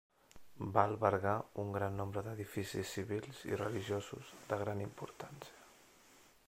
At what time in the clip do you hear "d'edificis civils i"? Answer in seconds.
2.29-3.61